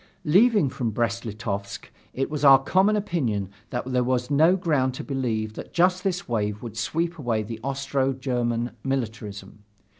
[0.25, 5.03] Leaving for Brest Litovsk, it was our common opinion that there was no ground to
[5.03, 9.63] believe that just this wave would sweep away the Austro German militarism.